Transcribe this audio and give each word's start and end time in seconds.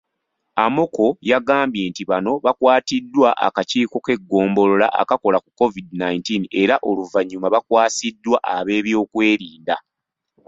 Amoko, 0.65 1.05
yagambye 1.31 1.83
nti 1.91 2.03
bano 2.09 2.31
baakwatiddwa 2.45 3.29
akakiiko 3.47 3.95
k'eggombolola 4.05 4.87
akakola 5.01 5.37
ku 5.43 5.49
COVID 5.59 5.87
nineteen 6.03 6.43
era 6.61 6.75
oluvannyuma 6.89 7.47
baakwasiddwa 7.53 8.37
ab'ebyokwerinda. 8.55 9.75